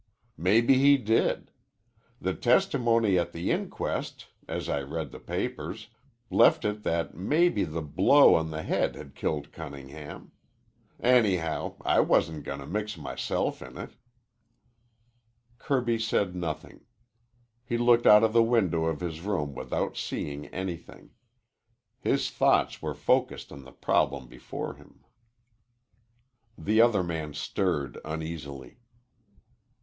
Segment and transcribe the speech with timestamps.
[0.39, 1.51] Maybe he did.
[2.19, 5.89] The testimony at the inquest, as I read the papers,
[6.31, 10.31] left it that maybe the blow on the head had killed Cunningham.
[10.99, 13.91] Anyhow, I wasn't gonna mix myself in it."
[15.59, 16.81] Kirby said nothing.
[17.63, 21.11] He looked out of the window of his room without seeing anything.
[21.99, 25.01] His thoughts were focused on the problem before him.
[26.57, 28.79] The other man stirred uneasily.